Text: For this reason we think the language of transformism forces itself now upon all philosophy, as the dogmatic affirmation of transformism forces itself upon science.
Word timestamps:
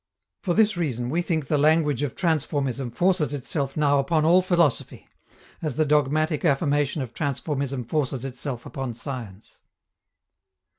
For 0.41 0.55
this 0.55 0.75
reason 0.75 1.11
we 1.11 1.21
think 1.21 1.45
the 1.45 1.59
language 1.59 2.01
of 2.01 2.15
transformism 2.15 2.89
forces 2.95 3.35
itself 3.35 3.77
now 3.77 3.99
upon 3.99 4.25
all 4.25 4.41
philosophy, 4.41 5.07
as 5.61 5.75
the 5.75 5.85
dogmatic 5.85 6.43
affirmation 6.43 7.03
of 7.03 7.13
transformism 7.13 7.83
forces 7.87 8.25
itself 8.25 8.65
upon 8.65 8.95
science. 8.95 9.59